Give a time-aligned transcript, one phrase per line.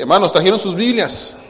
[0.00, 1.42] Hermanos, trajeron sus Biblias.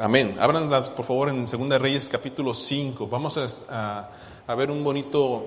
[0.00, 0.34] Amén.
[0.40, 3.06] Abran por favor en 2 Reyes capítulo 5.
[3.06, 3.36] Vamos
[3.68, 4.08] a,
[4.56, 5.46] ver un bonito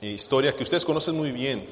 [0.00, 1.64] eh, historia que ustedes conocen muy bien.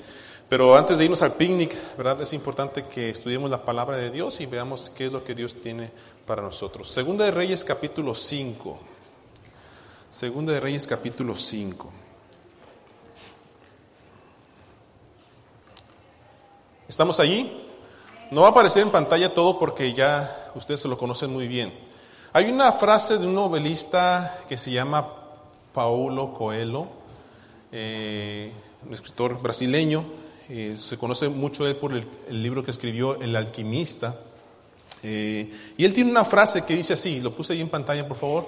[0.49, 2.23] Pero antes de irnos al picnic, ¿verdad?
[2.23, 5.57] Es importante que estudiemos la palabra de Dios y veamos qué es lo que Dios
[5.61, 5.91] tiene
[6.25, 6.89] para nosotros.
[6.89, 8.79] Segunda de Reyes capítulo 5.
[10.13, 11.91] Segunda de Reyes capítulo 5.
[16.87, 17.67] ¿Estamos allí?
[18.31, 21.73] No va a aparecer en pantalla todo porque ya ustedes se lo conocen muy bien.
[22.33, 25.05] Hay una frase de un novelista que se llama
[25.75, 26.87] Paulo Coelho,
[27.73, 28.53] eh,
[28.87, 30.05] un escritor brasileño.
[30.49, 34.17] Eh, se conoce mucho él por el, libro que escribió El alquimista.
[35.03, 38.17] Eh, y él tiene una frase que dice así, lo puse ahí en pantalla por
[38.17, 38.47] favor.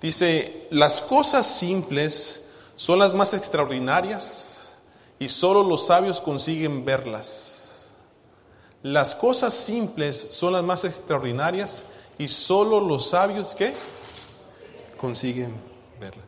[0.00, 4.76] Dice, las cosas simples son las más extraordinarias
[5.18, 7.47] y solo los sabios consiguen verlas.
[8.82, 11.84] Las cosas simples son las más extraordinarias
[12.16, 13.72] y solo los sabios que
[14.96, 15.52] consiguen
[16.00, 16.22] verla.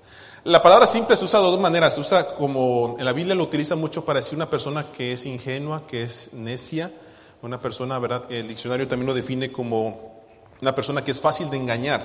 [0.44, 1.94] La palabra simple se usa de dos maneras.
[1.94, 5.26] Se usa como en la Biblia lo utiliza mucho para decir una persona que es
[5.26, 6.90] ingenua, que es necia,
[7.42, 8.30] una persona, ¿verdad?
[8.32, 10.22] El diccionario también lo define como
[10.60, 12.04] una persona que es fácil de engañar.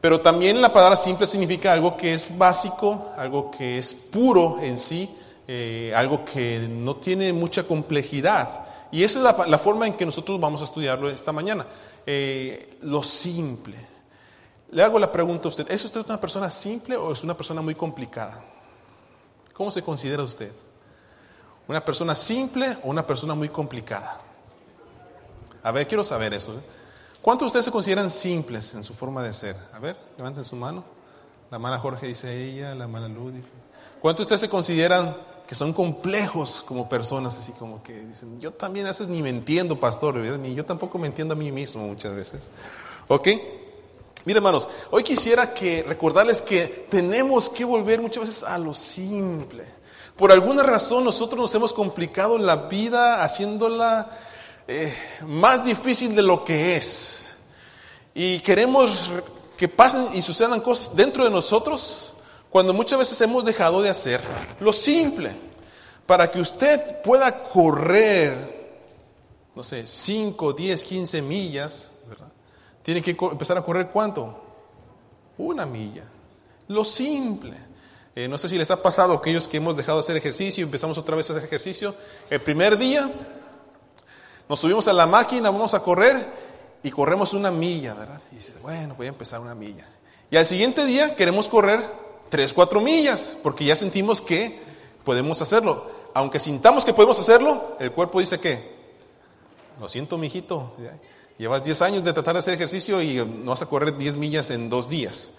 [0.00, 4.78] Pero también la palabra simple significa algo que es básico, algo que es puro en
[4.78, 5.08] sí,
[5.48, 8.63] eh, algo que no tiene mucha complejidad.
[8.94, 11.66] Y esa es la, forma en que nosotros vamos a estudiarlo esta mañana.
[12.06, 13.74] Eh, lo simple.
[14.70, 17.60] Le hago la pregunta a usted, ¿es usted una persona simple o es una persona
[17.60, 18.44] muy complicada?
[19.52, 20.52] ¿Cómo se considera usted?
[21.66, 24.20] ¿Una persona simple o una persona muy complicada?
[25.64, 26.52] A ver, quiero saber eso.
[26.52, 26.60] ¿eh?
[27.20, 29.56] ¿Cuántos de ustedes se consideran simples en su forma de ser?
[29.72, 30.84] A ver, levanten su mano.
[31.50, 33.50] La mala Jorge dice ella, la mala Luz dice.
[34.00, 38.52] ¿Cuántos de ustedes se consideran que son complejos como personas, así como que dicen, yo
[38.52, 41.86] también a veces ni me entiendo, pastor, ni yo tampoco me entiendo a mí mismo
[41.86, 42.48] muchas veces.
[43.08, 43.28] ¿Ok?
[44.24, 49.64] Mira, hermanos, hoy quisiera que recordarles que tenemos que volver muchas veces a lo simple.
[50.16, 54.10] Por alguna razón nosotros nos hemos complicado la vida haciéndola
[54.66, 54.94] eh,
[55.26, 57.34] más difícil de lo que es.
[58.14, 59.10] Y queremos
[59.58, 62.13] que pasen y sucedan cosas dentro de nosotros
[62.54, 64.20] cuando muchas veces hemos dejado de hacer
[64.60, 65.32] lo simple.
[66.06, 68.78] Para que usted pueda correr,
[69.56, 72.28] no sé, 5, 10, 15 millas, ¿verdad?
[72.84, 74.40] Tiene que empezar a correr cuánto?
[75.36, 76.04] Una milla.
[76.68, 77.56] Lo simple.
[78.14, 80.62] Eh, no sé si les ha pasado a aquellos que hemos dejado de hacer ejercicio
[80.62, 81.92] y empezamos otra vez a hacer ejercicio.
[82.30, 83.10] El primer día
[84.48, 86.24] nos subimos a la máquina, vamos a correr
[86.84, 88.22] y corremos una milla, ¿verdad?
[88.30, 89.88] Y dices, bueno, voy a empezar una milla.
[90.30, 94.58] Y al siguiente día queremos correr tres, cuatro millas, porque ya sentimos que
[95.04, 95.86] podemos hacerlo.
[96.14, 98.58] Aunque sintamos que podemos hacerlo, el cuerpo dice que,
[99.80, 100.72] lo siento, mijito,
[101.38, 104.50] llevas 10 años de tratar de hacer ejercicio y no vas a correr 10 millas
[104.50, 105.34] en dos días.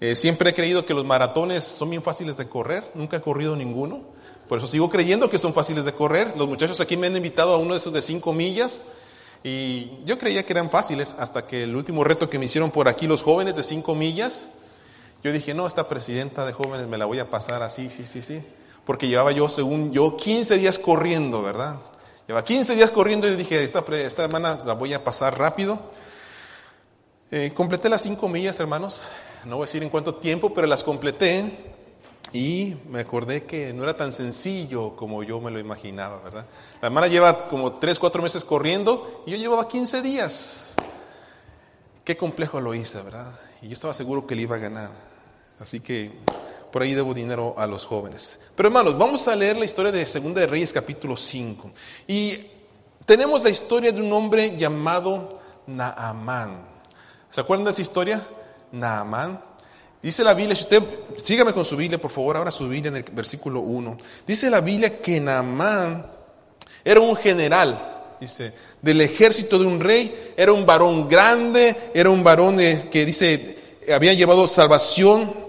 [0.00, 3.56] Eh, siempre he creído que los maratones son bien fáciles de correr, nunca he corrido
[3.56, 4.02] ninguno,
[4.48, 6.34] por eso sigo creyendo que son fáciles de correr.
[6.36, 8.82] Los muchachos aquí me han invitado a uno de esos de 5 millas
[9.44, 12.88] y yo creía que eran fáciles hasta que el último reto que me hicieron por
[12.88, 14.48] aquí los jóvenes de 5 millas,
[15.22, 18.22] yo dije, no, esta presidenta de jóvenes me la voy a pasar así, sí, sí,
[18.22, 18.42] sí.
[18.86, 21.76] Porque llevaba yo, según yo, 15 días corriendo, ¿verdad?
[22.26, 25.78] Llevaba 15 días corriendo y dije, esta, esta hermana la voy a pasar rápido.
[27.30, 29.08] Eh, completé las 5 millas, hermanos.
[29.44, 31.74] No voy a decir en cuánto tiempo, pero las completé.
[32.32, 36.46] Y me acordé que no era tan sencillo como yo me lo imaginaba, ¿verdad?
[36.80, 40.74] La hermana lleva como 3, 4 meses corriendo y yo llevaba 15 días.
[42.04, 43.32] Qué complejo lo hice, ¿verdad?
[43.62, 44.90] Y yo estaba seguro que le iba a ganar.
[45.58, 46.10] Así que
[46.72, 48.50] por ahí debo dinero a los jóvenes.
[48.56, 51.70] Pero hermanos, vamos a leer la historia de Segunda de Reyes capítulo 5.
[52.06, 52.38] Y
[53.06, 56.62] tenemos la historia de un hombre llamado Naamán.
[57.30, 58.22] ¿Se acuerdan de esa historia?
[58.70, 59.40] Naamán.
[60.00, 60.82] Dice la Biblia, si usted,
[61.24, 63.98] sígame con su Biblia, por favor, ahora su Biblia en el versículo 1.
[64.26, 66.06] Dice la Biblia que Naamán
[66.84, 68.52] era un general, dice,
[68.82, 73.58] del ejército de un rey, era un varón grande, era un varón que dice,
[73.92, 75.48] había llevado salvación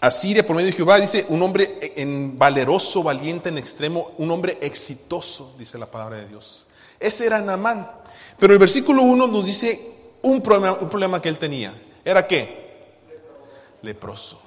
[0.00, 4.30] a Siria por medio de Jehová, dice, un hombre en valeroso, valiente en extremo, un
[4.30, 6.66] hombre exitoso, dice la palabra de Dios.
[6.98, 7.90] Ese era Naamán.
[8.38, 9.78] Pero el versículo 1 nos dice
[10.22, 11.74] un problema, un problema que él tenía.
[12.04, 12.60] ¿Era qué?
[13.82, 14.40] Leproso.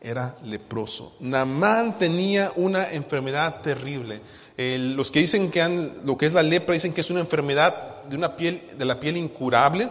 [0.00, 1.14] Era leproso.
[1.20, 4.20] Naamán tenía una enfermedad terrible.
[4.56, 8.16] Los que dicen que lo que es la lepra dicen que es una enfermedad de
[8.16, 9.88] una piel, de la piel incurable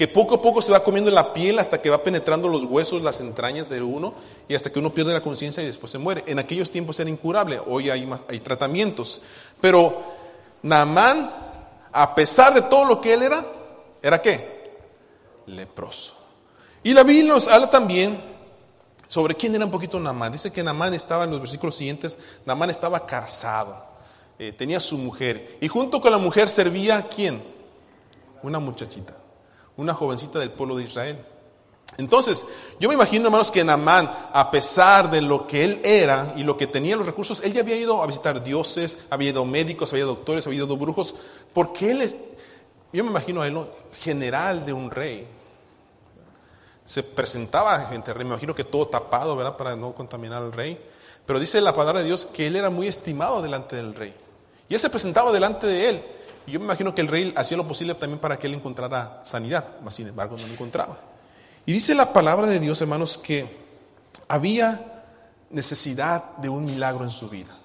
[0.00, 3.02] que poco a poco se va comiendo la piel hasta que va penetrando los huesos,
[3.02, 4.14] las entrañas de uno,
[4.48, 6.24] y hasta que uno pierde la conciencia y después se muere.
[6.26, 9.20] En aquellos tiempos era incurable, hoy hay, hay tratamientos.
[9.60, 10.02] Pero
[10.62, 11.30] Naamán
[11.92, 13.44] a pesar de todo lo que él era,
[14.02, 14.40] ¿era qué?
[15.46, 16.16] Leproso.
[16.82, 18.18] Y la Biblia nos habla también
[19.10, 20.30] sobre quién era un poquito Namán.
[20.30, 22.16] Dice que Namán estaba en los versículos siguientes,
[22.46, 23.76] Namán estaba casado,
[24.38, 25.58] eh, tenía su mujer.
[25.60, 27.42] Y junto con la mujer servía quién?
[28.44, 29.16] Una muchachita,
[29.76, 31.18] una jovencita del pueblo de Israel.
[31.98, 32.46] Entonces,
[32.78, 36.56] yo me imagino, hermanos, que Namán, a pesar de lo que él era y lo
[36.56, 40.04] que tenía los recursos, él ya había ido a visitar dioses, había ido médicos, había
[40.04, 41.16] ido doctores, había ido brujos,
[41.52, 42.16] porque él es,
[42.92, 43.58] yo me imagino a él,
[44.00, 45.26] general de un rey
[46.90, 49.56] se presentaba gente rey, me imagino que todo tapado, ¿verdad?
[49.56, 50.76] Para no contaminar al rey.
[51.24, 54.12] Pero dice la palabra de Dios que él era muy estimado delante del rey.
[54.68, 56.02] Y él se presentaba delante de él.
[56.48, 59.20] Y yo me imagino que el rey hacía lo posible también para que él encontrara
[59.22, 60.98] sanidad, mas sin embargo no lo encontraba.
[61.64, 63.46] Y dice la palabra de Dios, hermanos, que
[64.26, 65.04] había
[65.50, 67.56] necesidad de un milagro en su vida.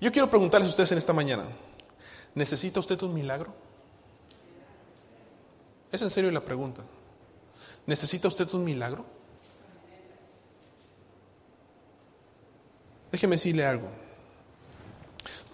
[0.00, 1.44] Yo quiero preguntarles a ustedes en esta mañana,
[2.34, 3.52] ¿necesita usted un milagro?
[5.92, 6.80] Es en serio la pregunta.
[7.88, 9.06] ¿Necesita usted un milagro?
[13.10, 13.88] Déjeme decirle algo.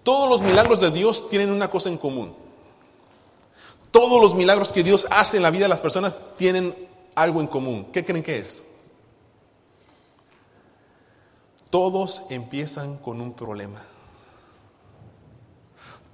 [0.02, 2.34] Todos los milagros de Dios tienen una cosa en común.
[3.92, 6.74] Todos los milagros que Dios hace en la vida de las personas tienen
[7.14, 7.92] algo en común.
[7.92, 8.72] ¿Qué creen que es?
[11.70, 13.80] Todos empiezan con un problema.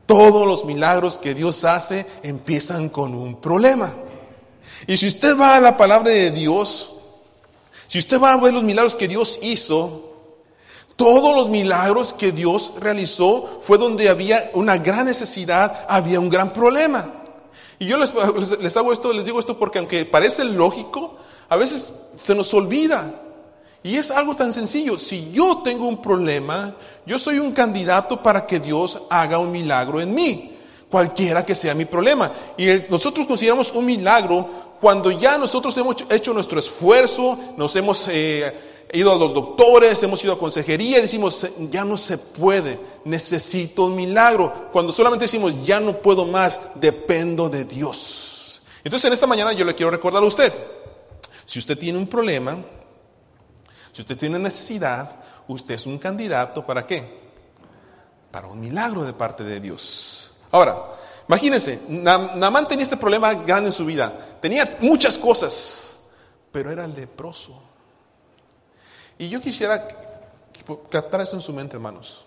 [0.05, 3.91] Todos los milagros que Dios hace empiezan con un problema.
[4.87, 6.97] Y si usted va a la palabra de Dios,
[7.87, 10.11] si usted va a ver los milagros que Dios hizo,
[10.97, 16.53] todos los milagros que Dios realizó fue donde había una gran necesidad, había un gran
[16.53, 17.11] problema.
[17.79, 18.13] Y yo les,
[18.61, 21.17] les, hago esto, les digo esto porque aunque parece lógico,
[21.49, 23.11] a veces se nos olvida.
[23.83, 24.99] Y es algo tan sencillo.
[24.99, 26.75] Si yo tengo un problema,
[27.07, 30.53] yo soy un candidato para que Dios haga un milagro en mí,
[30.91, 32.31] cualquiera que sea mi problema.
[32.59, 34.49] Y nosotros consideramos un milagro
[34.81, 38.53] cuando ya nosotros hemos hecho nuestro esfuerzo, nos hemos eh,
[38.93, 43.97] ido a los doctores, hemos ido a consejería decimos, ya no se puede, necesito un
[43.97, 44.71] milagro.
[44.73, 48.63] Cuando solamente decimos, ya no puedo más, dependo de Dios.
[48.83, 50.53] Entonces en esta mañana yo le quiero recordar a usted,
[51.45, 52.57] si usted tiene un problema,
[53.93, 55.11] si usted tiene necesidad,
[55.49, 57.03] usted es un candidato para qué?
[58.31, 60.37] Para un milagro de parte de Dios.
[60.53, 60.77] Ahora,
[61.29, 64.30] imagínense, Namán tenía este problema grande en su vida.
[64.41, 66.11] Tenía muchas cosas,
[66.51, 67.63] pero era leproso.
[69.19, 69.87] Y yo quisiera
[70.91, 72.25] captar eso en su mente, hermanos.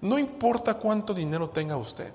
[0.00, 2.12] No importa cuánto dinero tenga usted.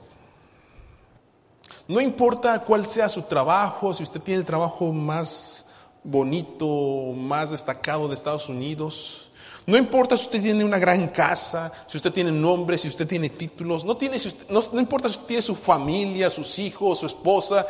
[1.88, 5.66] No importa cuál sea su trabajo, si usted tiene el trabajo más
[6.04, 9.21] bonito, más destacado de Estados Unidos.
[9.68, 13.30] No importa si usted tiene una gran casa, si usted tiene nombre, si usted tiene
[13.30, 14.18] títulos, no, tiene,
[14.50, 17.66] no, importa si usted tiene su familia, sus hijos, su esposa,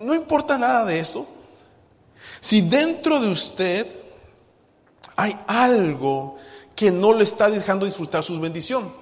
[0.00, 1.26] no importa nada de eso.
[2.40, 3.86] Si dentro de usted
[5.16, 6.36] hay algo
[6.76, 8.92] que no le está dejando disfrutar su bendición,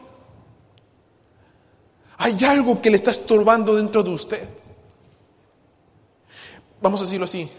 [2.17, 4.49] hay algo que le está estorbando dentro de usted.
[6.81, 7.51] Vamos a decirlo así,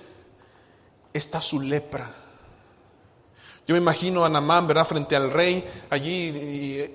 [1.14, 2.25] está su lepra.
[3.68, 6.30] Yo me imagino a Namán, ¿verdad?, frente al rey, allí,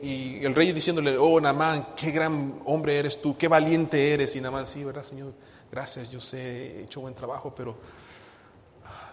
[0.03, 4.37] y, el rey diciéndole, oh, Namán, qué gran hombre eres tú, qué valiente eres.
[4.37, 5.33] Y Namán, sí, ¿verdad, Señor?
[5.71, 7.77] Gracias, yo sé, he hecho buen trabajo, pero
[8.85, 9.11] ah,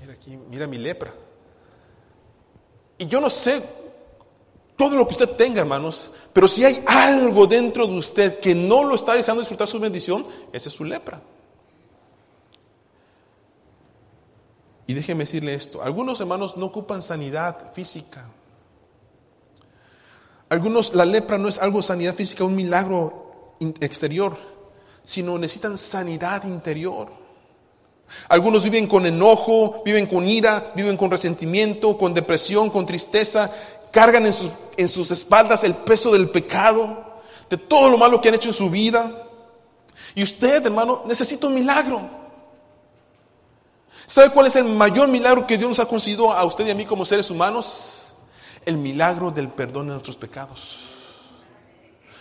[0.00, 1.12] mira aquí, mira mi lepra.
[2.98, 3.62] Y yo no sé
[4.76, 8.84] todo lo que usted tenga, hermanos, pero si hay algo dentro de usted que no
[8.84, 11.22] lo está dejando disfrutar su bendición, esa es su lepra.
[14.86, 18.24] Y déjeme decirle esto, algunos hermanos no ocupan sanidad física.
[20.48, 24.36] Algunos, la lepra no es algo sanidad física, un milagro exterior,
[25.02, 27.08] sino necesitan sanidad interior.
[28.28, 33.50] Algunos viven con enojo, viven con ira, viven con resentimiento, con depresión, con tristeza,
[33.90, 38.28] cargan en sus, en sus espaldas el peso del pecado, de todo lo malo que
[38.28, 39.10] han hecho en su vida.
[40.14, 42.25] Y usted, hermano, necesita un milagro.
[44.06, 46.74] ¿Sabe cuál es el mayor milagro que Dios nos ha concedido a usted y a
[46.74, 48.14] mí como seres humanos?
[48.64, 50.78] El milagro del perdón de nuestros pecados.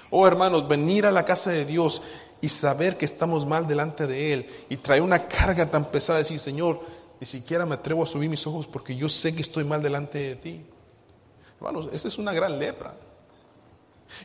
[0.10, 2.01] Oh hermanos, venir a la casa de Dios
[2.42, 6.39] y saber que estamos mal delante de Él y traer una carga tan pesada, decir,
[6.39, 6.82] Señor,
[7.20, 10.18] ni siquiera me atrevo a subir mis ojos porque yo sé que estoy mal delante
[10.20, 10.65] de ti.
[11.58, 12.96] Hermanos, esa es una gran lepra.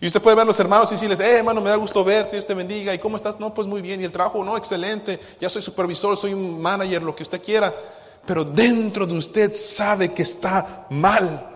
[0.01, 2.33] Y usted puede ver a los hermanos y decirles, eh, hermano, me da gusto verte,
[2.33, 2.95] Dios te bendiga.
[2.95, 3.41] ¿Y cómo estás?
[3.41, 4.01] No, pues muy bien.
[4.01, 4.45] ¿Y el trabajo?
[4.45, 5.19] No, excelente.
[5.41, 7.75] Ya soy supervisor, soy un manager, lo que usted quiera.
[8.27, 11.47] Pero dentro de usted sabe que está mal.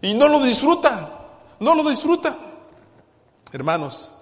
[0.00, 1.30] Y no lo disfruta.
[1.58, 2.36] No lo disfruta.
[3.52, 4.12] Hermanos,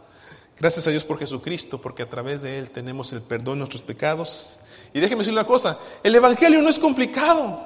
[0.58, 3.82] gracias a Dios por Jesucristo, porque a través de Él tenemos el perdón de nuestros
[3.82, 4.60] pecados.
[4.92, 7.60] Y déjeme decir una cosa, el Evangelio no es complicado.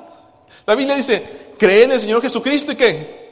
[0.66, 3.23] La Biblia dice, cree en el Señor Jesucristo y qué?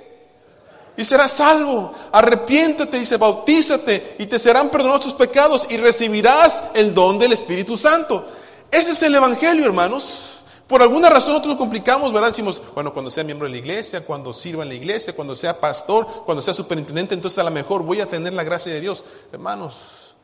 [0.96, 1.94] Y serás salvo.
[2.12, 7.78] Arrepiéntete, dice, bautízate y te serán perdonados tus pecados y recibirás el don del Espíritu
[7.78, 8.26] Santo.
[8.70, 10.28] Ese es el Evangelio, hermanos.
[10.66, 12.28] Por alguna razón nosotros lo complicamos, ¿verdad?
[12.28, 15.60] Decimos, bueno, cuando sea miembro de la iglesia, cuando sirva en la iglesia, cuando sea
[15.60, 19.04] pastor, cuando sea superintendente, entonces a lo mejor voy a tener la gracia de Dios.
[19.30, 20.14] Hermanos,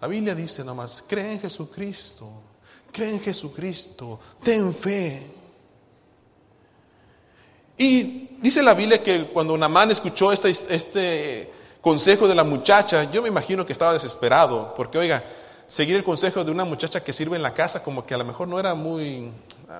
[0.00, 2.28] la Biblia dice nomás, cree en Jesucristo,
[2.90, 5.41] cree en Jesucristo, ten fe.
[7.82, 13.26] Y dice la Biblia que cuando Namán escuchó este, consejo de la muchacha, yo me
[13.26, 15.20] imagino que estaba desesperado, porque oiga,
[15.66, 18.24] seguir el consejo de una muchacha que sirve en la casa como que a lo
[18.24, 19.32] mejor no era muy,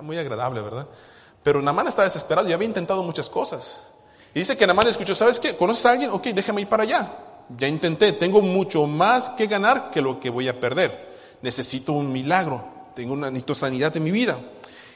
[0.02, 0.88] muy agradable, ¿verdad?
[1.44, 3.82] Pero Namán estaba desesperado y había intentado muchas cosas.
[4.34, 5.54] Y dice que Namán escuchó, ¿sabes qué?
[5.54, 6.10] ¿Conoces a alguien?
[6.10, 7.08] Ok, déjame ir para allá.
[7.56, 10.90] Ya intenté, tengo mucho más que ganar que lo que voy a perder.
[11.40, 12.64] Necesito un milagro,
[12.96, 14.36] tengo una necesito sanidad en mi vida.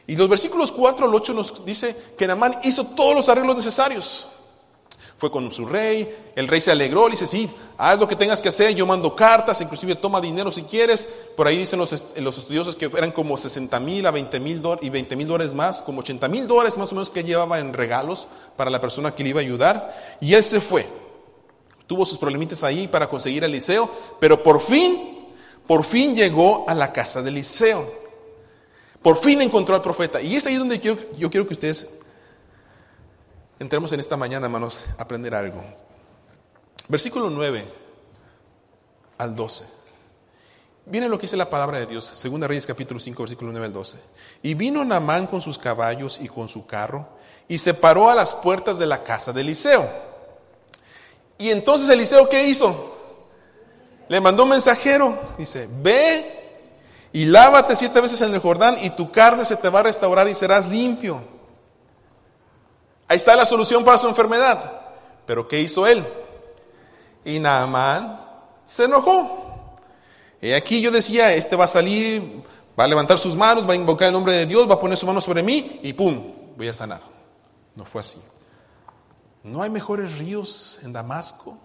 [0.07, 4.29] Y los versículos 4 al 8 nos dice que Namán hizo todos los arreglos necesarios.
[5.19, 7.49] Fue con su rey, el rey se alegró, le dice, sí,
[7.79, 11.09] haz lo que tengas que hacer, yo mando cartas, inclusive toma dinero si quieres.
[11.35, 14.91] Por ahí dicen los, los estudiosos que eran como 60 mil a 20 mil y
[14.91, 18.29] 20 mil dólares más, como 80 mil dólares más o menos que llevaba en regalos
[18.59, 20.19] para la persona que le iba a ayudar.
[20.21, 20.87] Y él se fue.
[21.87, 25.17] Tuvo sus problemitas ahí para conseguir a Eliseo, pero por fin,
[25.67, 28.06] por fin llegó a la casa de Eliseo.
[29.07, 30.21] Por fin encontró al profeta.
[30.21, 32.01] Y es ahí donde yo, yo quiero que ustedes
[33.61, 35.63] entremos en esta mañana, hermanos, a aprender algo.
[36.89, 37.65] Versículo 9
[39.19, 39.65] al 12.
[40.87, 43.73] Viene lo que dice la palabra de Dios, Segunda Reyes capítulo 5, versículo 9 al
[43.73, 43.97] 12.
[44.43, 47.07] Y vino Namán con sus caballos y con su carro,
[47.47, 49.89] y se paró a las puertas de la casa de Eliseo.
[51.39, 52.99] Y entonces Eliseo, ¿qué hizo?
[54.09, 56.36] Le mandó un mensajero, dice, ve
[57.17, 60.29] y lávate siete veces en el Jordán, y tu carne se te va a restaurar
[60.29, 61.19] y serás limpio.
[63.09, 64.83] Ahí está la solución para su enfermedad.
[65.25, 66.07] Pero ¿qué hizo él?
[67.25, 68.21] Y Naamán
[68.67, 69.79] se enojó.
[70.43, 72.23] Y aquí yo decía, este va a salir,
[72.79, 74.99] va a levantar sus manos, va a invocar el nombre de Dios, va a poner
[74.99, 76.35] su mano sobre mí y ¡pum!
[76.55, 77.01] Voy a sanar.
[77.77, 78.21] No fue así.
[79.43, 81.57] ¿No hay mejores ríos en Damasco?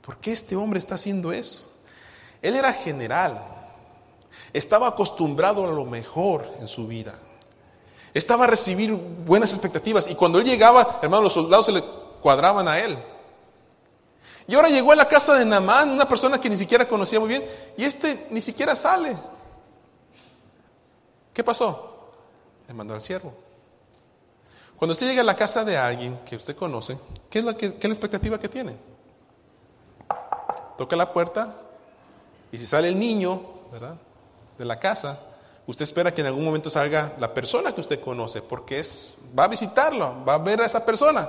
[0.00, 1.62] ¿Por qué este hombre está haciendo eso?
[2.42, 3.55] Él era general.
[4.56, 7.14] Estaba acostumbrado a lo mejor en su vida.
[8.14, 10.08] Estaba a recibir buenas expectativas.
[10.10, 11.84] Y cuando él llegaba, hermano, los soldados se le
[12.22, 12.96] cuadraban a él.
[14.48, 17.28] Y ahora llegó a la casa de Namán, una persona que ni siquiera conocía muy
[17.28, 17.44] bien,
[17.76, 19.14] y este ni siquiera sale.
[21.34, 22.14] ¿Qué pasó?
[22.66, 23.34] Le mandó al siervo.
[24.78, 26.96] Cuando usted llega a la casa de alguien que usted conoce,
[27.28, 28.74] ¿qué es la, qué es la expectativa que tiene?
[30.78, 31.54] Toca la puerta
[32.50, 33.98] y si sale el niño, ¿verdad?
[34.58, 35.18] De la casa,
[35.66, 39.44] usted espera que en algún momento salga la persona que usted conoce, porque es, va
[39.44, 41.28] a visitarlo, va a ver a esa persona.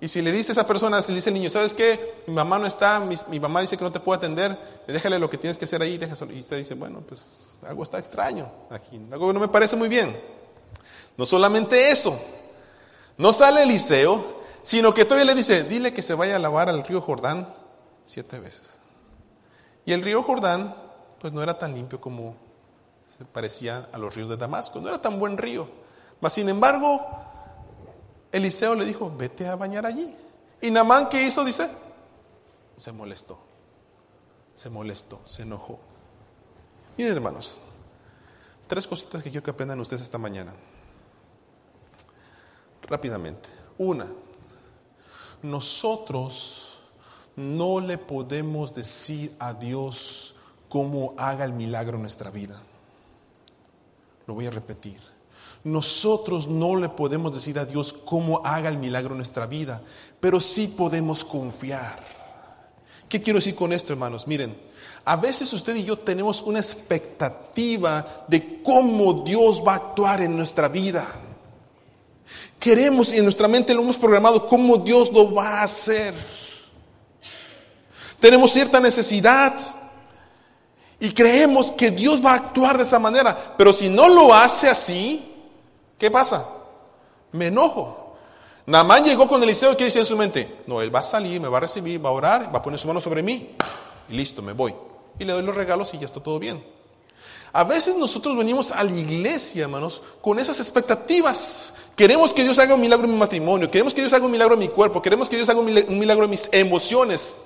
[0.00, 2.22] Y si le dice a esa persona, si le dice el niño, ¿sabes qué?
[2.26, 5.38] Mi mamá no está, mi, mamá dice que no te puede atender, déjale lo que
[5.38, 5.98] tienes que hacer ahí,
[6.34, 10.14] y usted dice, bueno, pues algo está extraño aquí, algo no me parece muy bien.
[11.16, 12.18] No solamente eso,
[13.16, 16.84] no sale Eliseo, sino que todavía le dice, dile que se vaya a lavar al
[16.84, 17.48] río Jordán
[18.04, 18.80] siete veces.
[19.86, 20.74] Y el río Jordán,
[21.20, 22.36] pues no era tan limpio como
[23.24, 24.80] parecía a los ríos de Damasco.
[24.80, 25.68] No era tan buen río.
[26.20, 27.00] Mas sin embargo,
[28.32, 30.14] Eliseo le dijo, vete a bañar allí.
[30.60, 31.44] Y Namán, ¿qué hizo?
[31.44, 31.68] Dice,
[32.76, 33.38] se molestó.
[34.54, 35.78] Se molestó, se enojó.
[36.96, 37.58] Miren hermanos,
[38.66, 40.54] tres cositas que quiero que aprendan ustedes esta mañana.
[42.82, 43.48] Rápidamente.
[43.78, 44.06] Una,
[45.42, 46.78] nosotros
[47.36, 50.36] no le podemos decir a Dios
[50.68, 52.60] cómo haga el milagro en nuestra vida.
[54.26, 55.00] Lo voy a repetir.
[55.64, 59.82] Nosotros no le podemos decir a Dios cómo haga el milagro en nuestra vida,
[60.20, 61.98] pero sí podemos confiar.
[63.08, 64.26] ¿Qué quiero decir con esto, hermanos?
[64.26, 64.56] Miren,
[65.04, 70.36] a veces usted y yo tenemos una expectativa de cómo Dios va a actuar en
[70.36, 71.06] nuestra vida.
[72.58, 76.14] Queremos y en nuestra mente lo hemos programado cómo Dios lo va a hacer.
[78.18, 79.54] Tenemos cierta necesidad
[80.98, 84.68] y creemos que Dios va a actuar de esa manera, pero si no lo hace
[84.68, 85.34] así,
[85.98, 86.46] ¿qué pasa?
[87.32, 88.16] Me enojo.
[88.66, 90.62] Namán llegó con Eliseo y ¿qué dice en su mente?
[90.66, 92.80] No, él va a salir, me va a recibir, va a orar, va a poner
[92.80, 93.50] su mano sobre mí
[94.08, 94.74] y listo, me voy.
[95.18, 96.62] Y le doy los regalos y ya está todo bien.
[97.52, 101.74] A veces nosotros venimos a la iglesia, hermanos, con esas expectativas.
[101.94, 104.54] Queremos que Dios haga un milagro en mi matrimonio, queremos que Dios haga un milagro
[104.54, 107.38] en mi cuerpo, queremos que Dios haga un milagro en mis emociones.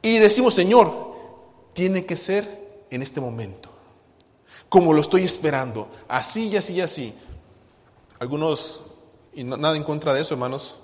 [0.00, 1.15] Y decimos, Señor,
[1.76, 2.48] tiene que ser
[2.90, 3.68] en este momento,
[4.70, 7.14] como lo estoy esperando, así y así y así.
[8.18, 8.80] Algunos,
[9.34, 10.78] y nada en contra de eso, hermanos,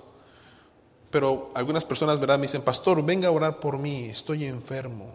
[1.09, 2.37] pero algunas personas, ¿verdad?
[2.37, 5.07] Me dicen, pastor, venga a orar por mí, estoy enfermo.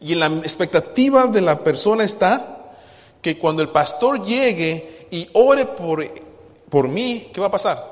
[0.00, 2.76] Y en la expectativa de la persona está
[3.22, 6.06] que cuando el pastor llegue y ore por,
[6.68, 7.82] por mí, ¿qué va a pasar?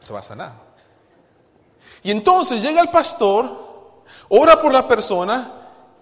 [0.00, 0.52] Se va a sanar.
[2.02, 3.69] Y entonces llega el pastor,
[4.28, 5.50] ora por la persona,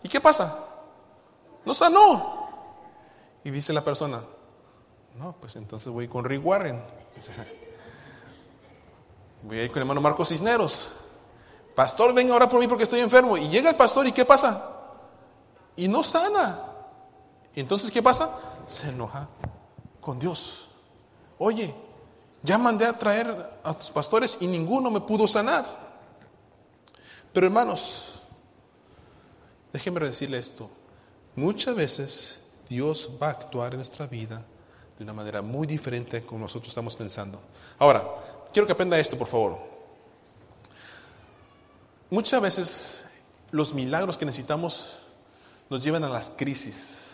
[0.03, 0.67] ¿y qué pasa?
[1.65, 2.49] No sanó.
[3.45, 4.21] Y dice la persona,
[5.17, 6.83] no, pues entonces voy con Rick Warren.
[9.43, 10.91] Voy a ir con el hermano Marcos Cisneros.
[11.75, 13.37] Pastor, venga ahora por mí porque estoy enfermo.
[13.37, 14.69] Y llega el pastor y ¿qué pasa?
[15.77, 16.61] Y no sana.
[17.55, 18.31] Entonces ¿qué pasa?
[18.67, 19.29] Se enoja
[20.01, 20.71] con Dios.
[21.39, 21.73] Oye,
[22.43, 25.65] ya mandé a traer a tus pastores y ninguno me pudo sanar.
[27.33, 28.21] Pero hermanos,
[29.73, 30.71] déjenme decirle esto.
[31.37, 34.45] Muchas veces Dios va a actuar en nuestra vida
[34.99, 37.41] de una manera muy diferente como nosotros estamos pensando.
[37.79, 38.05] Ahora,
[38.53, 39.59] quiero que aprenda esto, por favor.
[42.11, 43.05] Muchas veces
[43.51, 45.03] los milagros que necesitamos
[45.71, 47.08] nos llevan a las crisis,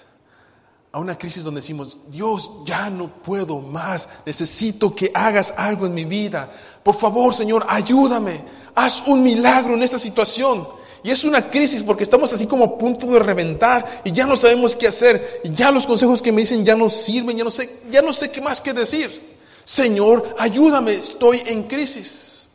[0.94, 5.94] a una crisis donde decimos, Dios, ya no puedo más, necesito que hagas algo en
[5.94, 6.48] mi vida.
[6.84, 8.40] Por favor, Señor, ayúdame,
[8.76, 10.64] haz un milagro en esta situación.
[11.02, 14.36] Y es una crisis porque estamos así como a punto de reventar y ya no
[14.36, 15.40] sabemos qué hacer.
[15.42, 18.12] Y ya los consejos que me dicen ya no sirven, ya no sé, ya no
[18.12, 19.34] sé qué más que decir.
[19.64, 22.50] Señor, ayúdame, estoy en crisis.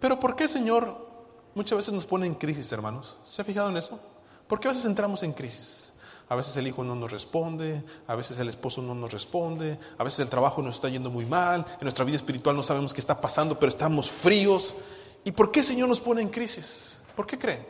[0.00, 1.08] Pero ¿por qué, Señor,
[1.54, 3.16] muchas veces nos pone en crisis, hermanos?
[3.24, 3.98] ¿Se ha fijado en eso?
[4.48, 5.94] ¿Por qué a veces entramos en crisis?
[6.28, 10.02] A veces el hijo no nos responde, a veces el esposo no nos responde, a
[10.02, 13.00] veces el trabajo nos está yendo muy mal, en nuestra vida espiritual no sabemos qué
[13.00, 14.74] está pasando, pero estamos fríos.
[15.24, 17.02] ¿Y por qué el Señor nos pone en crisis?
[17.14, 17.64] ¿Por qué cree?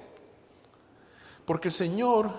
[1.45, 2.31] Porque el Señor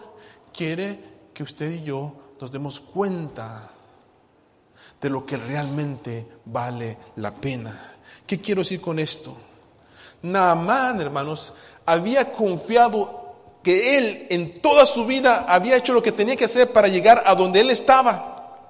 [0.52, 1.00] quiere
[1.34, 3.70] que usted y yo nos demos cuenta
[5.00, 7.96] de lo que realmente vale la pena.
[8.26, 9.36] ¿Qué quiero decir con esto?
[10.24, 11.54] Naamán, hermanos,
[11.86, 13.27] había confiado
[13.68, 17.22] que él en toda su vida había hecho lo que tenía que hacer para llegar
[17.26, 18.64] a donde él estaba.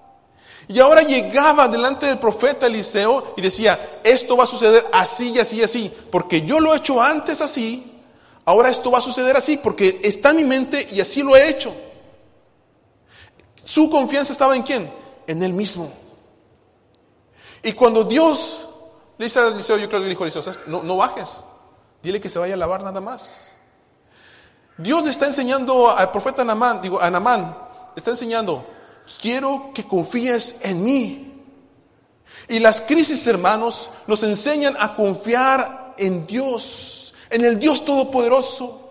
[0.67, 5.39] Y ahora llegaba delante del profeta Eliseo y decía, esto va a suceder así y
[5.39, 8.01] así y así, porque yo lo he hecho antes así,
[8.43, 11.47] ahora esto va a suceder así, porque está en mi mente y así lo he
[11.47, 11.71] hecho.
[13.63, 14.91] Su confianza estaba en quién?
[15.27, 15.93] En él mismo.
[17.62, 18.67] Y cuando Dios
[19.19, 21.43] le dice a Eliseo, yo creo que le dijo a Eliseo, no, no bajes,
[22.01, 23.57] dile que se vaya a lavar nada más.
[24.77, 27.57] Dios le está enseñando al profeta Namán, digo, a Namán,
[27.95, 28.65] está enseñando,
[29.19, 31.43] quiero que confíes en mí.
[32.49, 38.83] Y las crisis, hermanos, nos enseñan a confiar en Dios, en el Dios Todopoderoso.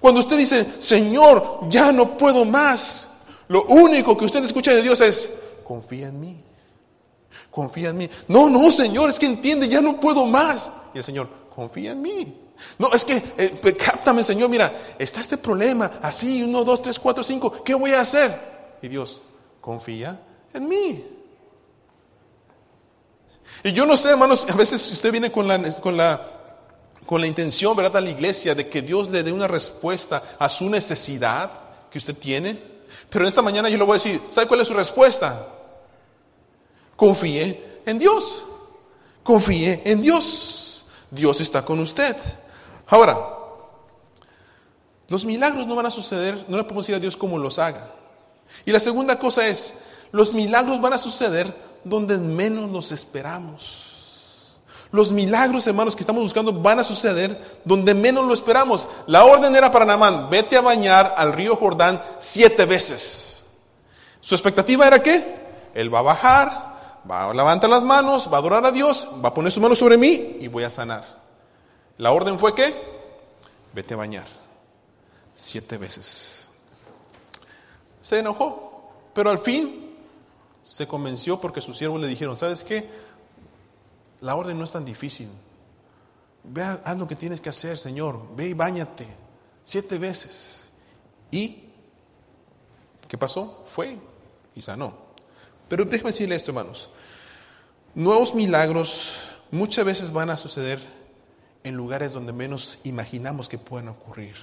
[0.00, 3.08] Cuando usted dice, Señor, ya no puedo más,
[3.48, 6.44] lo único que usted escucha de Dios es, confía en mí
[7.58, 8.10] confía en mí.
[8.28, 10.70] No, no, Señor, es que entiende, ya no puedo más.
[10.94, 12.34] Y el Señor, confía en mí.
[12.78, 17.22] No, es que, eh, cáptame, Señor, mira, está este problema, así, uno, dos, tres, cuatro,
[17.22, 18.34] cinco, ¿qué voy a hacer?
[18.82, 19.22] Y Dios,
[19.60, 20.20] confía
[20.54, 21.04] en mí.
[23.64, 26.20] Y yo no sé, hermanos, a veces usted viene con la, con la,
[27.06, 30.48] con la intención, ¿verdad?, a la iglesia de que Dios le dé una respuesta a
[30.48, 31.50] su necesidad
[31.90, 32.58] que usted tiene.
[33.10, 35.46] Pero en esta mañana yo le voy a decir, ¿sabe cuál es su respuesta?
[36.94, 38.44] Confíe en Dios.
[39.22, 40.84] Confíe en Dios.
[41.10, 42.16] Dios está con usted.
[42.88, 43.18] Ahora,
[45.08, 47.90] los milagros no van a suceder, no le podemos decir a Dios cómo los haga.
[48.64, 51.52] Y la segunda cosa es, los milagros van a suceder
[51.84, 54.58] donde menos nos esperamos.
[54.90, 58.88] Los milagros, hermanos, que estamos buscando van a suceder donde menos lo esperamos.
[59.06, 63.44] La orden era para Namán, vete a bañar al río Jordán siete veces.
[64.20, 65.36] Su expectativa era que
[65.74, 69.28] él va a bajar, va a levantar las manos, va a adorar a Dios, va
[69.28, 71.17] a poner su mano sobre mí y voy a sanar.
[71.98, 72.74] La orden fue que,
[73.74, 74.26] vete a bañar
[75.34, 76.48] siete veces.
[78.00, 79.94] Se enojó, pero al fin
[80.62, 82.88] se convenció porque sus siervos le dijeron, ¿sabes qué?
[84.20, 85.28] La orden no es tan difícil.
[86.44, 88.34] Ve, haz lo que tienes que hacer, Señor.
[88.36, 89.06] Ve y bañate
[89.64, 90.72] siete veces.
[91.30, 91.64] ¿Y
[93.08, 93.66] qué pasó?
[93.74, 93.96] Fue
[94.54, 94.94] y sanó.
[95.68, 96.90] Pero déjeme decirle esto, hermanos.
[97.94, 100.80] Nuevos milagros muchas veces van a suceder
[101.68, 104.34] en lugares donde menos imaginamos que puedan ocurrir.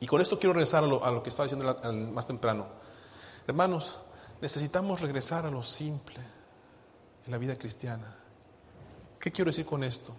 [0.00, 1.78] Y con esto quiero regresar a lo, que estaba diciendo
[2.12, 2.66] más temprano.
[3.46, 3.98] Hermanos,
[4.40, 6.18] necesitamos regresar a lo simple
[7.26, 8.16] en la vida cristiana.
[9.20, 10.14] ¿Qué quiero decir con esto?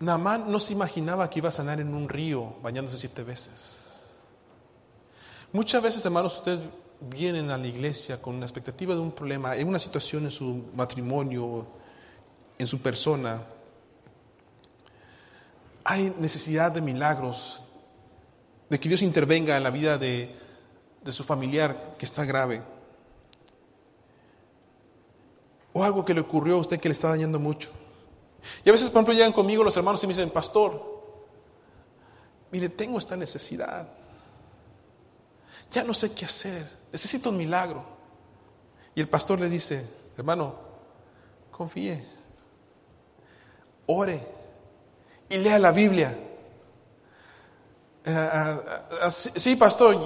[0.00, 4.10] Naamán no se imaginaba que iba a sanar en un río bañándose siete veces.
[5.52, 6.60] Muchas veces, hermanos, ustedes
[7.00, 10.70] vienen a la iglesia con la expectativa de un problema, en una situación en su
[10.74, 11.66] matrimonio,
[12.62, 13.42] en su persona.
[15.84, 17.64] Hay necesidad de milagros,
[18.70, 20.34] de que Dios intervenga en la vida de,
[21.02, 22.62] de su familiar que está grave.
[25.72, 27.70] O algo que le ocurrió a usted que le está dañando mucho.
[28.64, 30.80] Y a veces, por ejemplo, llegan conmigo los hermanos y me dicen, pastor,
[32.50, 33.88] mire, tengo esta necesidad.
[35.70, 36.68] Ya no sé qué hacer.
[36.92, 37.84] Necesito un milagro.
[38.94, 39.84] Y el pastor le dice,
[40.16, 40.54] hermano,
[41.50, 42.04] confíe,
[43.92, 44.20] ore
[45.28, 46.16] y lea la Biblia.
[48.04, 49.96] Ah, ah, ah, sí, pastor,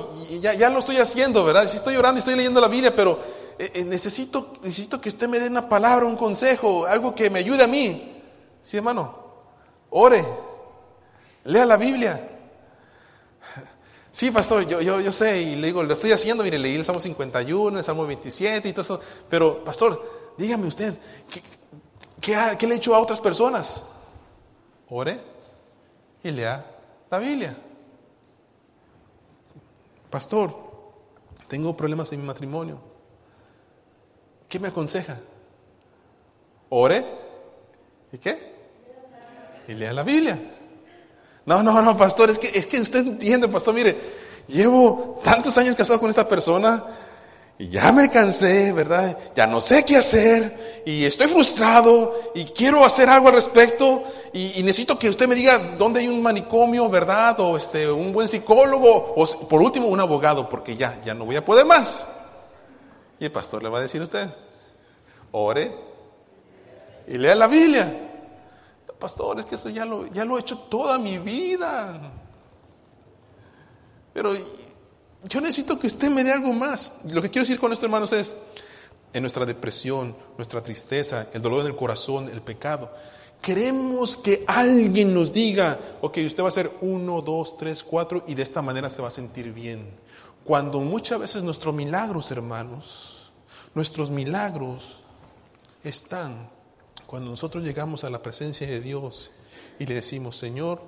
[0.41, 1.67] ya, ya, lo estoy haciendo, ¿verdad?
[1.67, 3.19] Sí estoy orando y estoy leyendo la Biblia, pero
[3.59, 7.39] eh, eh, necesito, necesito que usted me dé una palabra, un consejo, algo que me
[7.39, 8.21] ayude a mí.
[8.61, 9.15] Sí, hermano,
[9.91, 10.25] ore,
[11.45, 12.33] lea la Biblia.
[14.11, 16.85] Sí, pastor, yo, yo, yo sé, y le digo, lo estoy haciendo, mire, leí el
[16.85, 20.03] Salmo 51, el Salmo 27 y todo eso, pero, pastor,
[20.39, 20.95] dígame usted,
[21.31, 21.43] ¿qué,
[22.27, 23.85] qué, le he hecho a otras personas?
[24.89, 25.21] Ore
[26.25, 26.65] y lea
[27.11, 27.57] la Biblia.
[30.11, 30.53] Pastor,
[31.49, 32.81] tengo problemas en mi matrimonio.
[34.49, 35.19] ¿Qué me aconseja?
[36.69, 37.05] Ore.
[38.13, 38.57] ¿Y qué?
[39.69, 40.39] Y lea la Biblia.
[41.45, 43.97] No, no, no, pastor, es que, es que usted entiende, pastor, mire,
[44.49, 46.85] llevo tantos años casado con esta persona
[47.59, 49.17] y ya me cansé, ¿verdad?
[49.35, 54.63] Ya no sé qué hacer y estoy frustrado y quiero hacer algo al respecto y,
[54.63, 57.41] necesito que usted me diga dónde hay un manicomio, ¿verdad?
[57.41, 61.37] O este, un buen psicólogo, o por último un abogado, porque ya, ya no voy
[61.37, 62.07] a poder más.
[63.19, 64.29] Y el pastor le va a decir a usted,
[65.33, 65.75] ore
[67.09, 67.91] y lea la Biblia.
[68.99, 71.99] Pastor, es que eso ya lo, ya lo he hecho toda mi vida.
[74.13, 74.35] Pero
[75.29, 77.03] yo necesito que usted me dé algo más.
[77.07, 78.37] Lo que quiero decir con esto, hermanos, es
[79.13, 82.91] en nuestra depresión, nuestra tristeza, el dolor del corazón, el pecado.
[83.41, 88.35] Queremos que alguien nos diga, ok, usted va a hacer uno, dos, tres, cuatro, y
[88.35, 89.87] de esta manera se va a sentir bien.
[90.45, 93.33] Cuando muchas veces nuestros milagros, hermanos,
[93.75, 95.01] nuestros milagros
[95.83, 96.51] están
[97.07, 99.31] cuando nosotros llegamos a la presencia de Dios
[99.79, 100.81] y le decimos, Señor,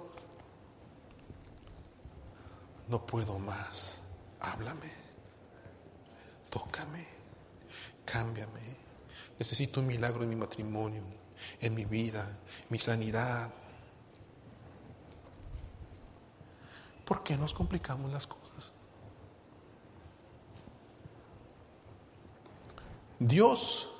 [2.89, 3.98] no puedo más,
[4.41, 4.91] háblame,
[6.51, 7.07] tócame,
[8.05, 8.77] cámbiame,
[9.39, 11.19] necesito un milagro en mi matrimonio
[11.61, 13.53] en mi vida, mi sanidad.
[17.05, 18.73] ¿Por qué nos complicamos las cosas?
[23.19, 23.91] Dios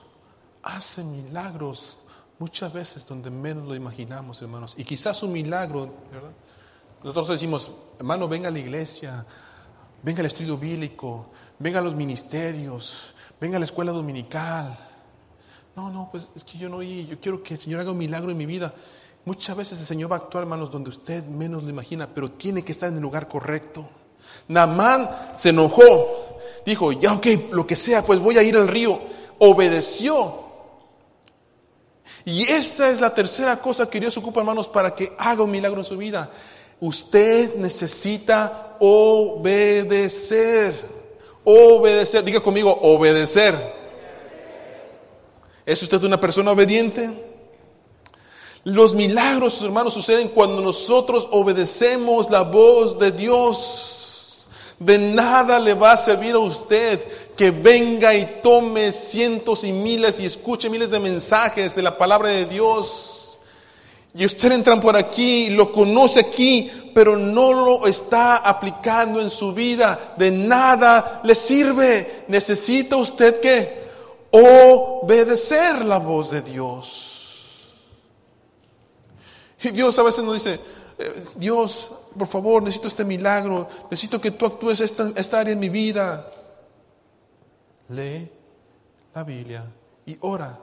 [0.63, 1.99] hace milagros
[2.39, 4.75] muchas veces donde menos lo imaginamos, hermanos.
[4.77, 6.33] Y quizás un milagro, ¿verdad?
[7.03, 9.25] Nosotros decimos, hermano, venga a la iglesia,
[10.03, 14.79] venga al estudio bíblico, venga a los ministerios, venga a la escuela dominical.
[15.77, 17.99] No, no, pues es que yo no oí, yo quiero que el Señor haga un
[17.99, 18.75] milagro en mi vida.
[19.25, 22.65] Muchas veces el Señor va a actuar, hermanos, donde usted menos lo imagina, pero tiene
[22.65, 23.89] que estar en el lugar correcto.
[24.49, 25.83] Namán se enojó,
[26.65, 28.99] dijo, ya ok, lo que sea, pues voy a ir al río.
[29.39, 30.47] Obedeció.
[32.25, 35.81] Y esa es la tercera cosa que Dios ocupa, hermanos, para que haga un milagro
[35.81, 36.31] en su vida.
[36.81, 40.75] Usted necesita obedecer.
[41.45, 43.55] Obedecer, diga conmigo, obedecer.
[45.65, 47.11] ¿Es usted una persona obediente?
[48.65, 54.49] Los milagros, hermanos, suceden cuando nosotros obedecemos la voz de Dios.
[54.79, 57.01] De nada le va a servir a usted
[57.37, 62.31] que venga y tome cientos y miles y escuche miles de mensajes de la palabra
[62.31, 63.39] de Dios.
[64.15, 69.53] Y usted entra por aquí, lo conoce aquí, pero no lo está aplicando en su
[69.53, 70.15] vida.
[70.17, 72.25] De nada le sirve.
[72.27, 73.89] Necesita usted que
[74.33, 77.77] obedecer la voz de Dios.
[79.63, 80.59] Y Dios a veces nos dice,
[80.99, 85.61] eh, Dios, por favor, necesito este milagro, necesito que tú actúes esta, esta área en
[85.61, 86.29] mi vida.
[87.91, 88.29] Lee
[89.15, 89.73] la Biblia
[90.05, 90.59] y ora.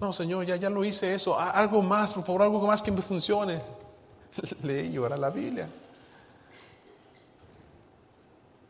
[0.00, 1.40] No, Señor, ya, ya lo hice eso.
[1.40, 3.81] Algo más, por favor, algo más que me funcione.
[4.62, 5.68] Lee y ora la Biblia.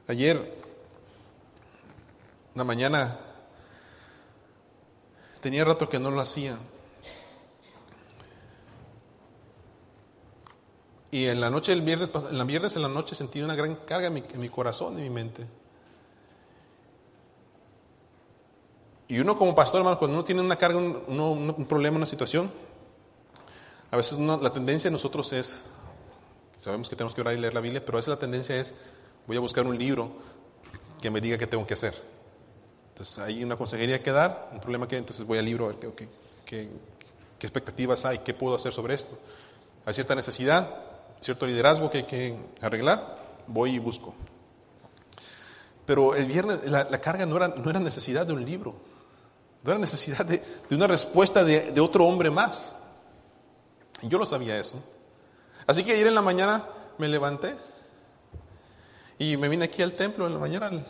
[0.08, 0.38] Ayer,
[2.54, 3.18] una mañana,
[5.42, 6.56] Tenía rato que no lo hacía.
[11.10, 13.74] Y en la noche del viernes, en la viernes en la noche sentí una gran
[13.74, 15.44] carga en mi, corazón, en mi mente.
[19.08, 22.48] Y uno como pastor, hermano, cuando uno tiene una carga, un, problema, una situación,
[23.92, 25.66] A veces la tendencia de nosotros es,
[26.56, 28.74] sabemos que tenemos que orar y leer la Biblia, pero a veces la tendencia es,
[29.28, 30.10] voy a buscar un libro
[31.00, 31.94] que me diga qué tengo que hacer.
[32.88, 35.76] Entonces hay una consejería que dar, un problema que entonces voy al libro a ver
[35.78, 36.08] qué,
[36.44, 36.68] qué,
[37.38, 39.16] qué expectativas hay, qué puedo hacer sobre esto.
[39.84, 40.68] Hay cierta necesidad,
[41.20, 44.14] cierto liderazgo que hay que arreglar, voy y busco.
[45.86, 48.74] Pero el viernes la, carga no era, no era, necesidad de un libro,
[49.64, 52.81] no era necesidad de, una respuesta de, otro hombre más.
[54.02, 54.82] Y yo lo sabía eso.
[55.66, 56.66] Así que ayer en la mañana
[56.98, 57.56] me levanté
[59.18, 60.84] y me vine aquí al templo en la mañana,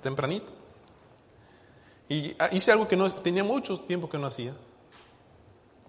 [0.00, 0.52] tempranito.
[2.08, 4.54] Y hice algo que no tenía mucho tiempo que no hacía.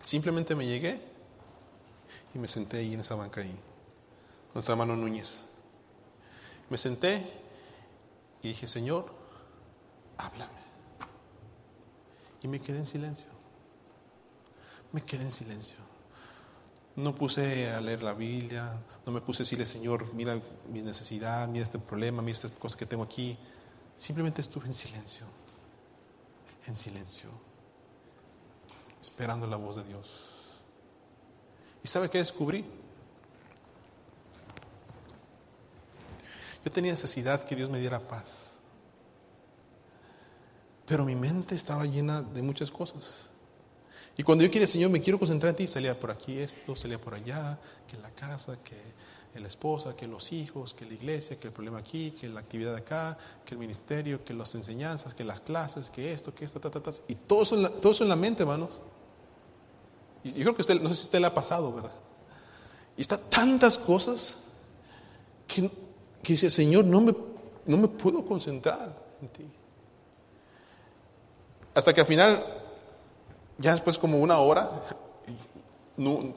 [0.04, 1.00] Simplemente me llegué
[2.34, 5.48] y me senté ahí en esa banca ahí, con nuestra hermano Núñez.
[6.70, 7.22] Me senté
[8.42, 9.06] y dije, Señor,
[10.18, 10.66] háblame.
[12.42, 13.28] Y me quedé en silencio.
[14.92, 15.85] Me quedé en silencio.
[16.96, 20.40] No puse a leer la Biblia, no me puse a decirle, Señor, mira
[20.72, 23.38] mi necesidad, mira este problema, mira esta cosa que tengo aquí.
[23.96, 25.26] Simplemente estuve en silencio,
[26.68, 27.30] en silencio,
[29.02, 30.36] esperando la voz de Dios.
[31.84, 32.66] ¿Y sabe qué descubrí?
[36.64, 38.54] Yo tenía necesidad que Dios me diera paz.
[40.88, 43.30] Pero mi mente estaba llena de muchas cosas.
[44.18, 47.00] Y cuando yo quería, Señor, me quiero concentrar en ti, salía por aquí esto, salía
[47.00, 51.48] por allá, que la casa, que la esposa, que los hijos, que la iglesia, que
[51.48, 55.42] el problema aquí, que la actividad acá, que el ministerio, que las enseñanzas, que las
[55.42, 56.92] clases, que esto, que esto, ta, ta, ta.
[57.10, 58.70] Y todo eso en la, la mente, hermanos.
[60.24, 61.92] Y yo creo que usted, no sé si usted le ha pasado, ¿verdad?
[62.96, 64.46] Y está tantas cosas
[65.46, 65.70] que
[66.26, 67.16] que dice, Señor, no me,
[67.68, 69.46] no me puedo concentrar en ti.
[71.76, 72.44] Hasta que al final,
[73.58, 74.70] ya después como una hora,
[75.98, 76.34] no,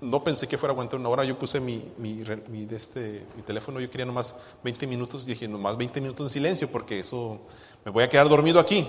[0.00, 2.24] no pensé que fuera a aguantar una hora, yo puse mi, mi,
[2.70, 4.34] este, mi teléfono, yo quería nomás
[4.64, 7.40] 20 minutos, dije, nomás 20 minutos de silencio porque eso,
[7.84, 8.86] me voy a quedar dormido aquí.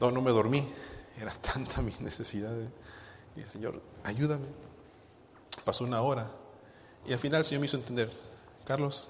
[0.00, 0.66] No, no me dormí,
[1.20, 2.54] era tanta mi necesidad.
[3.36, 4.46] Y el Señor, ayúdame.
[5.64, 6.30] Pasó una hora
[7.06, 8.10] y al final el Señor me hizo entender,
[8.64, 9.08] Carlos,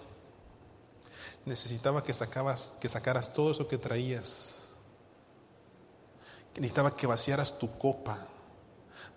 [1.45, 4.60] necesitaba que, sacabas, que sacaras todo eso que traías.
[6.55, 8.27] Necesitaba que vaciaras tu copa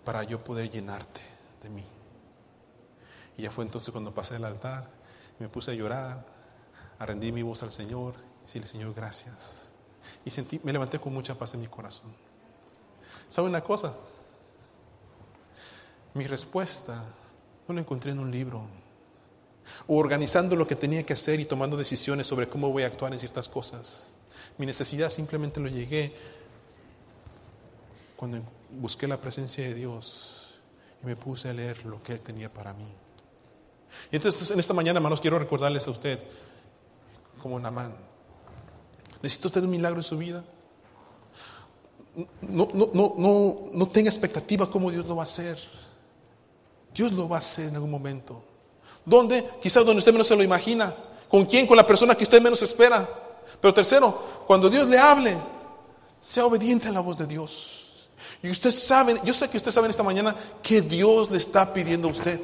[0.04, 1.20] para yo poder llenarte
[1.62, 1.84] de mí.
[3.36, 4.88] Y ya fue entonces cuando pasé al altar,
[5.38, 6.24] me puse a llorar,
[6.98, 9.72] a rendir mi voz al Señor, y decirle, Señor, gracias.
[10.24, 12.14] Y sentí, me levanté con mucha paz en mi corazón.
[13.28, 13.94] ¿Sabe una cosa?
[16.14, 17.02] Mi respuesta
[17.66, 18.64] no la encontré en un libro
[19.86, 23.12] o organizando lo que tenía que hacer y tomando decisiones sobre cómo voy a actuar
[23.12, 24.10] en ciertas cosas.
[24.58, 26.14] Mi necesidad simplemente lo llegué
[28.24, 28.40] cuando
[28.80, 30.54] busqué la presencia de Dios
[31.02, 32.86] y me puse a leer lo que Él tenía para mí.
[34.10, 36.18] Y entonces en esta mañana, hermanos, quiero recordarles a usted,
[37.42, 37.94] como Namán,
[39.22, 40.42] ¿necesita usted un milagro en su vida?
[42.40, 45.58] No, no, no, no, no tenga expectativa cómo Dios lo va a hacer.
[46.94, 48.42] Dios lo va a hacer en algún momento.
[49.04, 49.46] ¿Dónde?
[49.62, 50.94] Quizás donde usted menos se lo imagina.
[51.28, 51.66] ¿Con quién?
[51.66, 53.06] Con la persona que usted menos espera.
[53.60, 55.36] Pero tercero, cuando Dios le hable,
[56.20, 57.83] sea obediente a la voz de Dios.
[58.44, 61.72] Y usted sabe, yo sé que usted sabe en esta mañana que Dios le está
[61.72, 62.38] pidiendo a usted.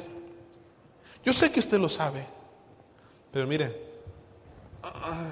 [1.23, 2.25] Yo sé que usted lo sabe.
[3.31, 3.71] Pero mire,
[4.81, 5.29] ah,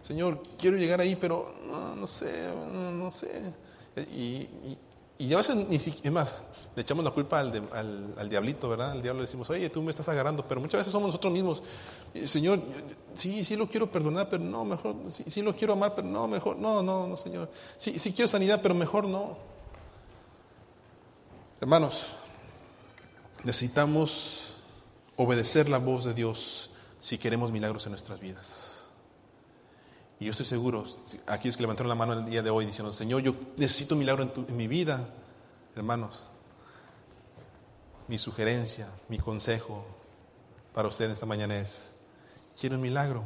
[0.00, 1.54] Señor, quiero llegar ahí, pero
[1.94, 3.54] no, sé, no, sé.
[4.16, 4.48] Y,
[5.18, 6.42] y, a veces ni siquiera, es más,
[6.74, 7.68] le echamos la culpa al,
[8.16, 8.92] al, diablito, ¿verdad?
[8.92, 11.62] Al diablo le decimos, oye, tú me estás agarrando, pero muchas veces somos nosotros mismos.
[12.24, 12.60] Señor,
[13.14, 16.26] sí, sí lo quiero perdonar, pero no, mejor, sí, sí lo quiero amar, pero no,
[16.26, 17.50] mejor, no, no, no, Señor.
[17.76, 19.51] Sí, sí quiero sanidad, pero mejor no.
[21.62, 22.16] Hermanos,
[23.44, 24.56] necesitamos
[25.14, 28.88] obedecer la voz de Dios si queremos milagros en nuestras vidas.
[30.18, 30.84] Y yo estoy seguro,
[31.28, 34.28] aquellos que levantaron la mano el día de hoy diciendo, Señor, yo necesito un milagro
[34.48, 35.08] en, mi vida,
[35.76, 36.24] hermanos,
[38.08, 39.86] mi sugerencia, mi consejo
[40.74, 41.94] para usted esta mañana es,
[42.58, 43.22] quiero un milagro,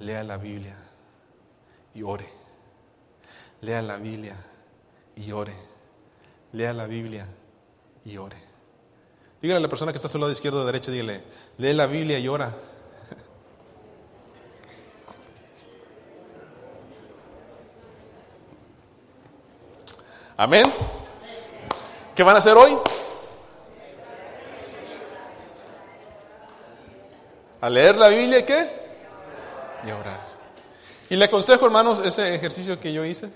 [0.00, 0.76] lea la Biblia
[1.94, 2.28] y ore.
[3.62, 4.36] Lea la Biblia
[5.16, 5.79] y ore.
[6.52, 7.26] Lea la Biblia
[8.04, 8.36] y ore.
[9.40, 11.22] Dígale a la persona que está a su lado izquierdo o derecho, dígale,
[11.58, 12.52] lee la Biblia y ora.
[20.36, 20.70] Amén.
[22.14, 22.76] ¿Qué van a hacer hoy?
[27.62, 28.68] A leer la Biblia y qué?
[29.86, 30.20] Y a orar.
[31.08, 33.32] Y le aconsejo, hermanos, ese ejercicio que yo hice.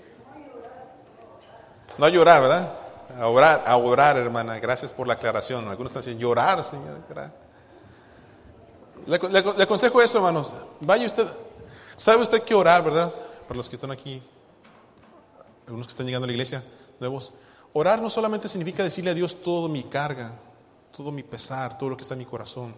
[1.97, 2.84] No llorar, ¿verdad?
[3.17, 4.59] A orar, a orar, hermana.
[4.59, 5.67] Gracias por la aclaración.
[5.69, 6.99] Algunos están diciendo llorar, Señor.
[9.07, 10.53] Le, le- aconsejo eso, hermanos.
[10.81, 11.27] Vaya usted.
[11.95, 13.13] ¿Sabe usted que orar, verdad?
[13.47, 14.21] Para los que están aquí,
[15.67, 16.63] algunos que están llegando a la iglesia,
[16.99, 17.31] nuevos.
[17.73, 20.31] Orar no solamente significa decirle a Dios todo mi carga,
[20.95, 22.75] todo mi pesar, todo lo que está en mi corazón.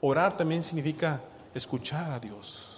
[0.00, 1.20] Orar también significa
[1.54, 2.68] escuchar a Dios.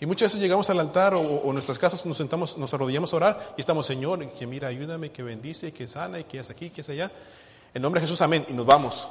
[0.00, 3.16] Y muchas veces llegamos al altar o, o nuestras casas nos sentamos, nos arrodillamos a
[3.16, 6.70] orar y estamos, Señor, que mira, ayúdame, que bendice, que sana y que es aquí,
[6.70, 7.10] que es allá.
[7.74, 8.44] En nombre de Jesús, amén.
[8.48, 9.08] Y nos vamos.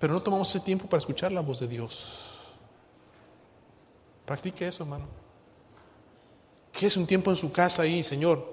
[0.00, 2.16] Pero no tomamos ese tiempo para escuchar la voz de Dios.
[4.24, 5.06] Practique eso, hermano.
[6.72, 8.44] ¿Qué es un tiempo en su casa ahí, Señor?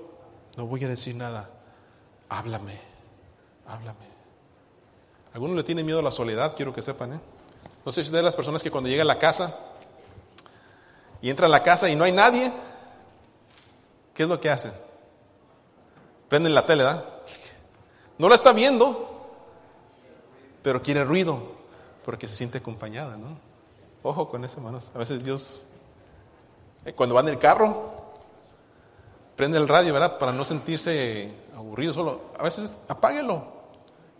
[0.58, 1.50] No voy a decir nada.
[2.30, 2.78] Háblame,
[3.68, 4.06] háblame.
[5.34, 7.20] Algunos le tienen miedo a la soledad, quiero que sepan, ¿eh?
[7.86, 9.56] No sé si es de las personas que cuando llega a la casa
[11.21, 12.51] y entra a la casa y no hay nadie,
[14.13, 14.71] ¿qué es lo que hacen?
[16.30, 17.06] Prenden la tele, ¿verdad?
[18.17, 19.30] No la está viendo,
[20.62, 21.39] pero quiere ruido
[22.03, 23.38] porque se siente acompañada, ¿no?
[24.03, 24.91] Ojo con eso, hermanos.
[24.95, 25.65] A veces Dios,
[26.86, 27.91] eh, cuando va en el carro,
[29.36, 30.17] prende el radio, ¿verdad?
[30.17, 32.21] Para no sentirse aburrido solo.
[32.38, 33.58] A veces apáguelo.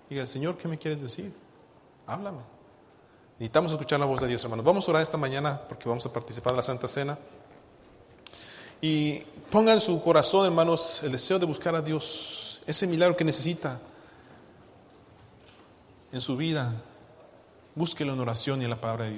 [0.10, 1.34] Diga, Señor, ¿qué me quieres decir?
[2.06, 2.57] Háblame.
[3.40, 4.66] Necesitamos escuchar la voz de Dios, hermanos.
[4.66, 7.16] Vamos a orar esta mañana porque vamos a participar de la Santa Cena.
[8.82, 9.20] Y
[9.52, 13.80] pongan en su corazón, hermanos, el deseo de buscar a Dios, ese milagro que necesita
[16.12, 16.74] en su vida.
[17.76, 19.16] Búsquelo en oración y en la palabra de Dios.